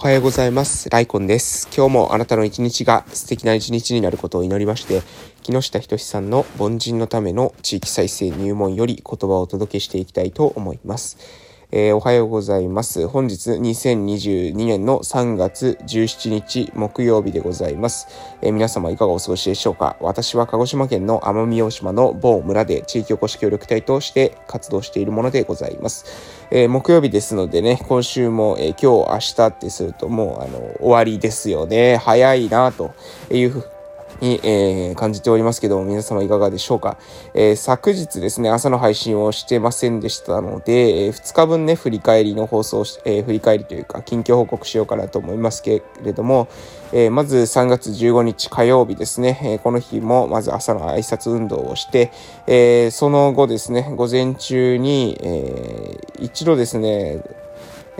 [0.00, 0.88] はようございます。
[0.90, 1.68] ライコンです。
[1.76, 5.02] 今日もあなたの一日が素敵な一日になることを祈りまして、
[5.42, 11.47] 木下仁さんの凡人のための地域再生入門より言葉をお届けしていきたいと思います。
[11.70, 13.06] えー、おはようございます。
[13.08, 18.08] 本日2022年の3月17日木曜日でございます。
[18.40, 19.98] えー、皆様いかがお過ごしでしょうか？
[20.00, 26.06] 私は鹿児島県の奄美大島の某村で地域おこし協力隊として活動しているものでございます。
[26.50, 31.98] えー、木曜日ですのでね、今週も、え今日明日ってするともうあの終わりですよね。
[31.98, 32.92] 早いなと
[33.30, 33.77] いうふう
[34.20, 36.98] に、えー、感じておりますけども、皆様いかがでしょうか？
[37.34, 46.48] えー、昨日ですね、朝の配信をしてませんでしたので、えー、2日分ね、振り返りの放送え、振り返りというか、近況報告しようかなと思いますけれども、
[46.92, 52.10] え、まず3月15日火曜日ですね、え、この日もまず朝の挨拶運動をして、
[52.46, 57.20] え、その後ですね、午前中に、えー、一度ですね、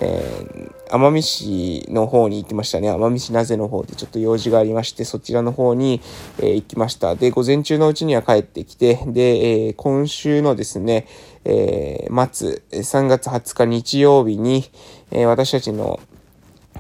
[0.01, 2.91] えー、奄美市の方に行きましたね。
[2.91, 6.01] 奄美市なぜの方でちょっと用事がありまして、そちらの方に、
[6.39, 7.17] えー、行きました。
[7.17, 11.07] で、午前中のうちには帰ってきて、で、えー、今週のですね、
[11.45, 14.65] えー、末、3月20日日曜日に、
[15.11, 15.99] え、私たちの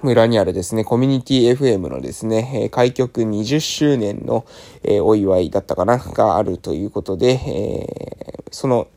[0.02, 4.46] 村にあるですね、コミュニティ FM のですね、開局20周年の、
[4.84, 7.86] えお祝いだったかな、があるということで、え
[8.52, 8.88] その、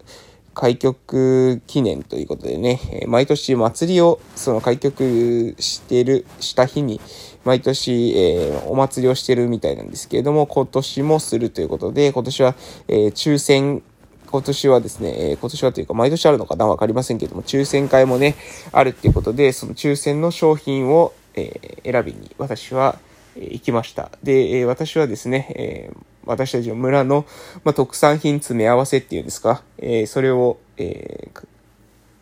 [0.53, 6.99] 開局記念ということでね、毎年祭りを、その開局してる、した日に、
[7.45, 12.55] 毎年、えー、お祭りをしてるみたいなんですけれども、今年もするということで、今年は、
[12.88, 13.81] えー、抽選、
[14.29, 18.35] 今年はですね、えー、今年はというか、毎年あるのかなわかりませんけども、抽選会もね、
[18.72, 22.99] あるっていうことで、その抽選の商品を、え選びに、私は、
[23.38, 24.11] え行きました。
[24.22, 25.91] で、え私はですね、え
[26.25, 27.25] 私たちの村の、
[27.64, 31.47] まあ、特産品詰め合わせっていうんですか、えー、それを、えー、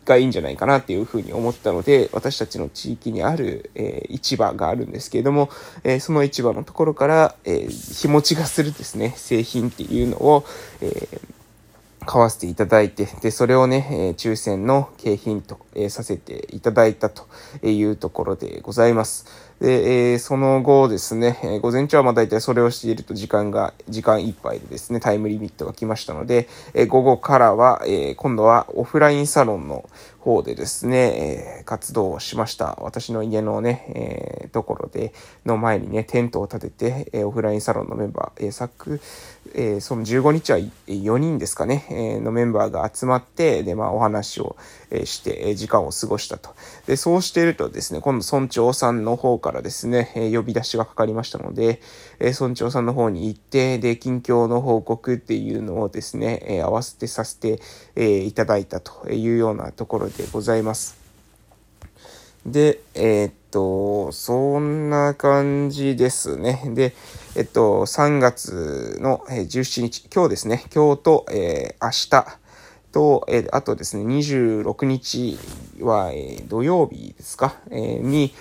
[0.04, 5.50] がいいんじゃないかなっていうふうに思ったので、私たちの地域にある、えー、市場があるんですけれども、
[5.84, 10.44] えー、その市場のところから、えー、日持ちがするですね、製品っていうのを、
[10.80, 11.20] えー、
[12.06, 17.26] 買わせていただいて、で、それをね、えー、抽選の景品と、えー、させていただいたと
[17.66, 19.26] いうところでございます。
[19.60, 29.88] で、えー、その後ですね、え、午前中はまあ大体それをしていると時間が、時間いっぱいでですね、タイムリミットが来ましたので、え、午後からは、え今度はオフラインサロンの
[30.20, 32.78] 方でですね、え活動をしました。
[32.80, 35.14] 私の家のね、えところで、
[35.46, 39.00] の前にね、テントを立てて、えオフラインサロンのメンバー、え昨、
[39.54, 44.56] えその15日は4人ですかね、えのメンバーが集まって、で、まあお話を、
[44.90, 46.50] えして、え時間を過ごしたと。
[46.86, 51.80] で、そうしているとですね、今度村長さんの方からですね、え呼び出しがかかりましたので、
[52.18, 57.60] え村長さんの方に行って、で、近況の報告っていうのをですね、え合わせてさせて、
[57.96, 60.98] えいただいたというようなところでございます。
[62.46, 66.62] で、えー、っと、そんな感じですね。
[66.74, 66.94] で、
[67.36, 71.90] えっと、3月の17日、今日ですね、今日と、えー、明
[72.24, 72.40] 日、
[72.92, 75.38] と、えあとですね、26日
[75.80, 78.34] は、え土曜日ですか、えに、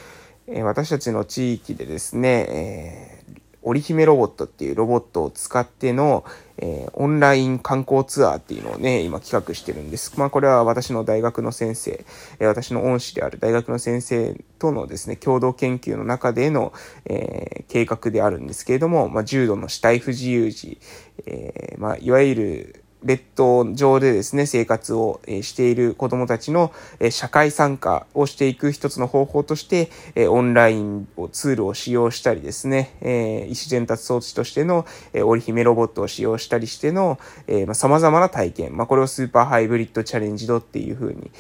[0.48, 3.19] え私たちの地域でですね、え
[3.62, 6.24] 織姫ロボットっていうロボットを使っての、
[6.58, 10.18] えー、オンライン観光ツアーっていうのをね、今企画してるんです。
[10.18, 12.06] まあこれは私の大学の先生、
[12.40, 16.74] えー、私の恩師である大学の先生とのですね、共同研究の中での、
[17.06, 20.80] えー、計画であるんですけれども、まあ重度の死体不自由児、
[21.26, 26.74] えまあいわゆる列島上でですね、生活をしている子供たちの
[27.12, 29.90] 社会参加をしていく一つの方法として、
[30.28, 37.18] オンラインツールを使用したりですね、意思伝達装置としての織姫ロボットを使用したりしての
[37.74, 41.32] 様々な体験、まあ、これをスーパーハイブリッドチャレンジドっていうふうに、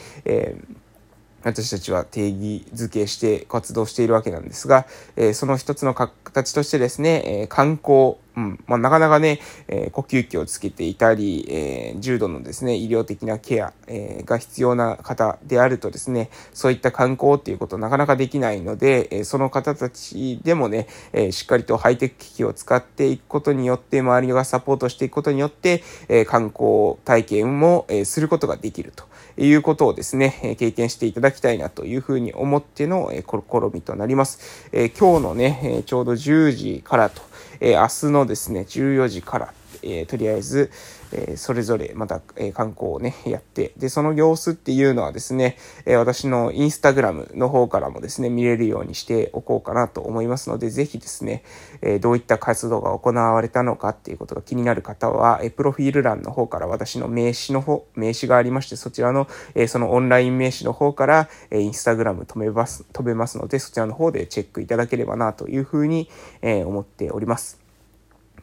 [1.41, 4.85] 私たちは定義づけして活動しているわけなんですが、
[5.33, 8.63] その一つの形としてですね、観光、うん。
[8.67, 29.05] まあ、なかなかね、えー、呼吸器をつけていたり、えー、重度のですね、医療的なケア、えー、が必要な方であるとですね、そういった観光っていうことなかなかできないので、えー、その方たちでもね、えー、しっかりとハイテク機器を使っていくことによって、周りがサポートしていくことによって、えー、観光体験も、えー、することができると
[29.37, 34.69] いうことをですね、経験していただきたいなというふうに思っての、えー、試みとなります。
[34.71, 37.21] えー、今日のね、ちょうど10時からと、
[37.59, 39.53] えー、明日のですね、14時から、
[39.83, 40.71] えー、とりあえず、
[41.11, 51.43] えー、それぞれまた、えー、観光をね、やって、で、その様子っていうのはですね、え、私のインスタグラムの方からもですね、見れるようにしておこうかなと思いますので、ぜひですね、
[51.81, 66.09] え、どういった活動が行われたのかっていうことが気になる方は、え、プロフィール欄の方から私の名刺の方、名刺がありまして、そちらの、え、そのオンライン名刺の方から、えー、インスタグラム飛べます、飛べますので、そちらの方でチェックいただければなというふうに、
[66.41, 67.68] え、思っております。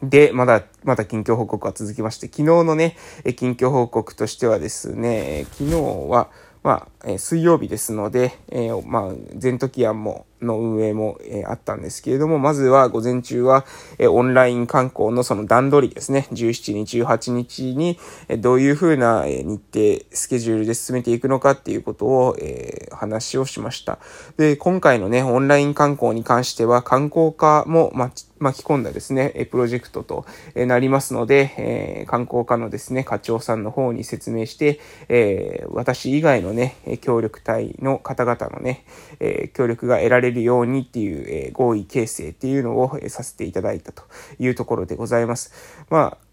[0.02, 2.96] で、まだ、まだ近況報告は続きまして、昨日のね、
[3.36, 5.74] 近況報告としてはですね、昨日
[6.08, 6.30] は、
[6.62, 13.64] まあ、水曜日ですので、えー、まあ、全時案も、の運営も、えー、あったんですけれども、まずは午前中は、
[13.98, 17.98] えー、オンライン観光のその段取りですね、17日、18日に、
[18.28, 23.98] えー、どういうふうな、え日程、スケジュールで進めていくのかっていうことを、え話をしました。
[24.36, 27.92] で、今回のね、オンライン観光に関しては、観光課も、
[28.38, 38.84] 巻き込んだですね、えプロジェクトとえなりますので、え、観光課のですね、課長さんの方に説明して、え、私以外のね、協力隊の方々のね、
[39.20, 44.02] え、協力が得られるようにっていう、え合意形成っていうのを、えさせていただいたと
[44.38, 45.52] いうところでございます。
[45.90, 46.26] まあ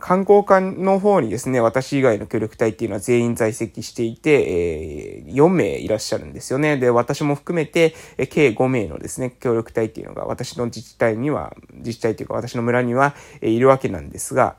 [0.00, 6.78] 観光課の方にですね、私以外の協力隊っていうのは全員在籍していて、えー、4名いらっしゃるんですよね。
[6.78, 14.56] で、私も含めて、え計5名のですね、協力隊っていうのが私の自治体には、自治体というか私の村には、えいるわけなんですが、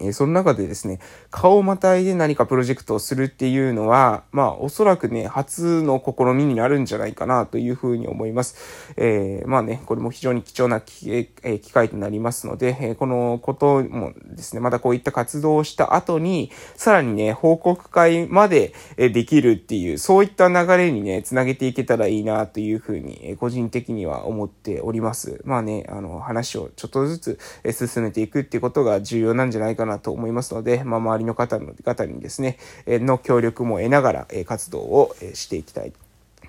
[0.00, 1.00] えその中でですね、
[1.30, 8.94] 顔をまたいで何かプロジェクトをするっていうのは、まあ、おそらくね、初の試みになるんじゃないかなというふうに思います。
[8.96, 11.28] えー、まあね、これも非常に貴重な機
[11.72, 25.40] 会となりますので、えこのこともですね、またこういった活動をした後に、さらにね、報告会までできるっていう、そういった流れにね、つなげていけたらいいなというふうに、個人的には思っております。
[25.44, 27.38] まあね、あの、話をちょっとずつ
[27.72, 35.92] 進めていくっていうことが重要なんじゃないかかなと思いますので、まあ、周りの方の方にですね、えの協力も得ながら、え活動をしていきたい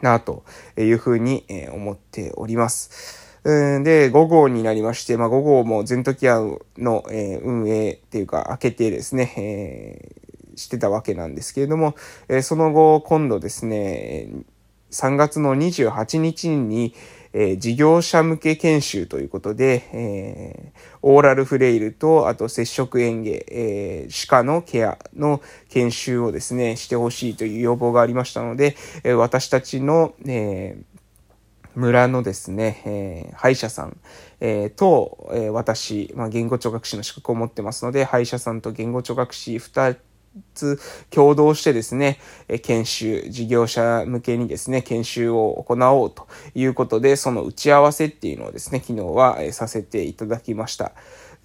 [0.01, 0.43] なと
[0.77, 3.23] いうふうに思っております。
[3.43, 11.95] で、5号になりまして、まあ、5号も全時案の、え運営っていうか、開けてですね、えー、してたわけなんですけれども、
[12.27, 14.29] えその後、今度ですね、
[14.91, 16.95] 3月の28日に、
[17.37, 20.71] え、事業者向け研修ということで、え、
[21.01, 30.77] オーラルフレイルと、あと接触園芸、え、歯科のケアの研修をですね、してほしいという要望がありましたので、え、私たちの、え
[31.75, 33.97] 村のですね、え、歯医者さん、
[34.39, 39.97] えー、と、え、私、まあ、言語聴覚士の資格を持ってますので、歯医者さんと言語聴覚士2
[40.53, 40.79] つ
[41.09, 42.19] 共同してですね、
[42.63, 50.93] 研修、事業者向けにですね、研修を行おうということで、その打ち合わせっていうのをですね、昨日はさせていただきました。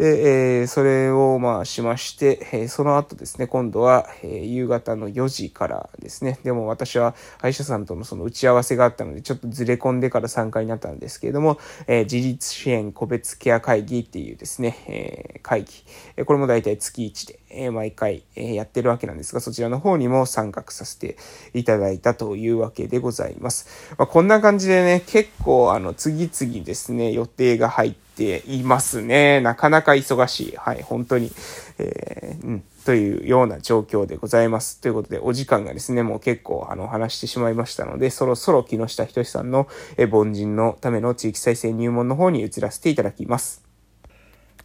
[0.00, 15.70] で、えー、それをまあしまして、えー、その後ですね、今度は、えー、夕方の4時からですね、でも私は歯医者さんとのその打ち合わせがあったので、ちょっとずれ込んでから参加になったんですけれども、え自立支援個別ケア会議っていうですね、え会議、
[16.17, 21.19] えこれも大体月1で、え毎回、えやってるわけなんですが、そちらの方にも参画させて
[21.52, 23.69] いただいたというわけでございます。
[23.99, 29.41] まあ、こんな感じでね、結構あの、次々ですね、予定が入ってていますね。
[29.41, 30.57] なかなか忙しい。
[30.57, 31.33] はい、本当に。
[31.79, 34.79] えー、うん、というような状況でございます。
[34.79, 43.65] ということで、お時間がですね、もう結構、あの、話してしまいましたので、そろそろ木下仁さんの、え凡人のための地域再生入門の方に移らせていただきます。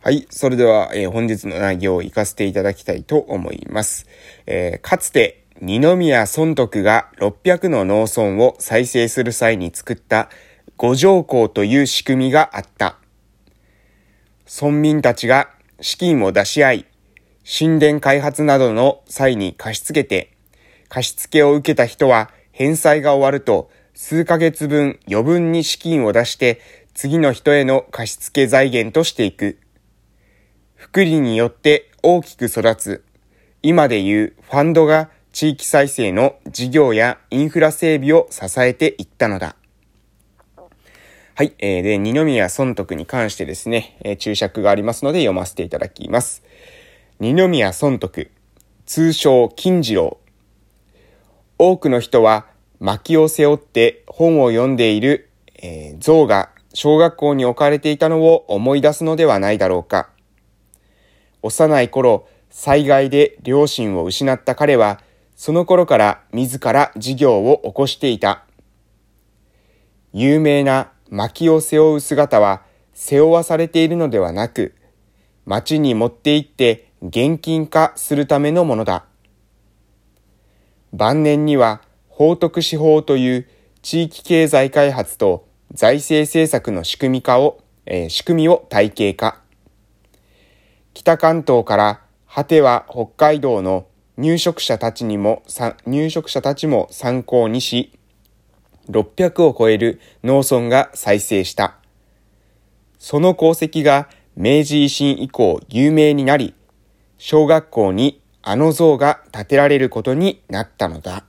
[0.02, 0.28] はい。
[0.30, 4.06] それでは、えー、本日の内容を活かせていただきたいと思います。
[4.46, 10.30] えー、かつて、二宮尊徳が600の農村を再生する際に作った
[10.76, 12.98] 五条項という仕組みがあった。
[14.48, 15.50] 村民たちが
[15.82, 16.86] 資金を出し合い、
[17.46, 20.32] 神殿開発などの際に貸し付けて、
[20.88, 26.62] 貸付を受けた人は返済が終わると数ヶ月分余分に資金を出して
[26.94, 29.60] 次の人への貸付財源としていく。
[30.76, 33.04] 福利によって大きく育つ。
[33.64, 39.56] 今でいうファンドが地域再生の事業やインフラ整備を支えていったのだ。
[41.38, 41.54] はい。
[41.60, 46.44] えー、で、二宮尊徳に関してですね、えー、注釈がありますので読ませていただきます。
[47.20, 48.32] 二宮尊徳、
[48.86, 50.18] 通称金次郎。
[51.58, 52.46] 多くの人は
[52.80, 55.30] 薪を背負って本を読んでいる、
[55.62, 60.12] えー、像が小学校に置かれていたのを思い出すのではないだろうか。
[61.42, 65.02] 幼い頃、災害で両親を失った彼は、
[65.36, 68.46] その頃から自ら事業を起こしていた。
[70.14, 74.74] 有名な薪を背負う姿は背負わされているのではなく、
[75.46, 79.06] 町に持って行って現金化するためのものだ。
[80.94, 83.48] 晩年には法徳司法という
[83.82, 89.42] 地域経済開発と財政政策の仕組み化を、えー、仕組みを体系化。
[90.94, 93.86] 北関東から果ては北海道の
[94.18, 95.44] 入植者たちにも、
[95.86, 97.95] 入植者たちも参考にし、
[98.90, 101.76] 600を超える農村が再生した。
[103.00, 106.54] その功績が明治維新以降有名になり、
[107.18, 111.26] 小学校にあの像が建てられることになったのだ。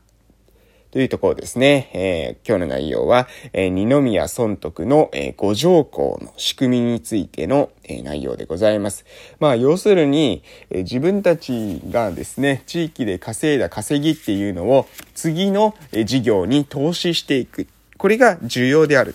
[0.97, 1.91] というところですね。
[1.93, 9.05] えー、今日の内容は、えー、二宮尊徳の、えー、五条項の仕組みについての、えー、内容でございます。
[9.39, 17.67] まあ、要するに、えー、自分たちがですね、地域で稼いだ稼ぎっていうのを次の、えー、事業に投資していく。
[17.99, 19.15] これが重要である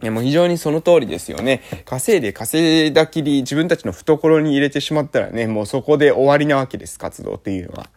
[0.00, 0.08] と。
[0.08, 1.62] もう非常にその通りですよね。
[1.84, 7.90] 稼いで稼いだきり自分たちの懐に入れてしまったらね、もうそこで終わりなわけです、活動っていうのは。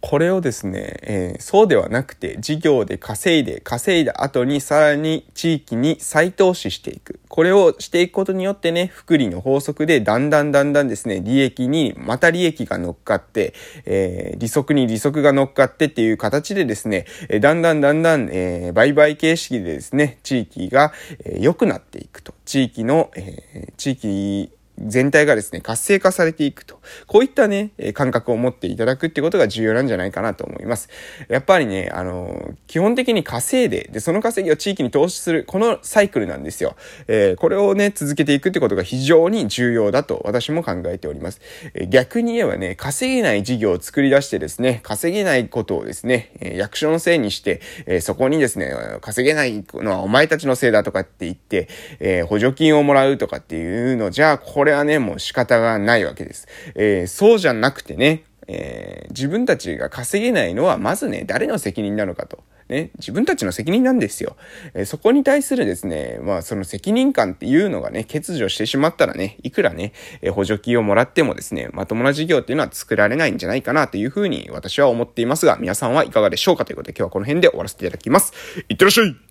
[0.00, 7.18] これをですね、えー、そうではなくて、事業で稼いで、稼いだ後にさらに地域に再投資していく。
[7.28, 20.92] これをしていくことによってね、福利の法則でだんだんだんだんですね、利益にまた利益が乗っかって、えー、利息に利息が乗っかってっていう形でですね、えだんだんだんだん、えー、売買形式でですね、地域が、
[21.24, 22.34] えー、良くなっていくと。
[22.44, 26.80] 地域の、えー、地域全体がですね、活性化されていくと。
[27.06, 30.88] こういったね、感覚を持っていただくってことが重要なんじゃないかなと思います。
[31.28, 36.76] やっぱりね、あの、基本的に稼いで、で、その稼ぎを地域に投資する、このサイクルなんですよ。
[37.08, 41.40] えー、これをね、続けていくってことが非常に重要だと私も考えております。
[41.74, 51.68] え、逆に言えばね、稼げない事業を作り出してですね、稼げないことをですね、え、役所のせいにして、えそこにですね、稼げないのはお前たちのせいだとかって言って、
[52.00, 56.48] え補助金をもらうとかっていうのじゃ、ここれはね、もう仕方がないわけです。
[56.74, 62.42] えー、そうじゃなくてね、えー、自分たちが稼げないのは、まずね、誰の責任なのかと。
[62.68, 64.34] ね、自分たちの責任なんですよ。
[64.74, 78.32] えー、そこに対するですね、まあその責任感っていうのがね、欠如してしまったらね、いくらね、えー、補助金をもらってもですね、まともな事業っていうのは作られないんじゃないかなというふうに私は思っていますが、皆さんはいかがでしょうかということで今日はこの辺で終わらせていただきます。
[78.68, 79.16] いってらっしゃい